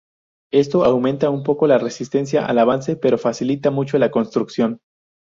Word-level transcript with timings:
Esto 0.51 0.83
aumenta 0.83 1.29
un 1.29 1.43
poco 1.43 1.67
la 1.67 1.77
resistencia 1.77 2.47
al 2.47 2.57
avance, 2.57 2.95
pero 2.95 3.19
facilita 3.19 3.69
mucho 3.69 3.99
la 3.99 4.09
construcción. 4.09 4.81